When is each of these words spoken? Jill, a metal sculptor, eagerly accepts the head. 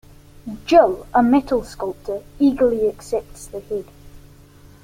Jill, 0.65 1.05
a 1.13 1.21
metal 1.21 1.63
sculptor, 1.63 2.23
eagerly 2.39 2.89
accepts 2.89 3.45
the 3.45 3.59
head. 3.59 3.85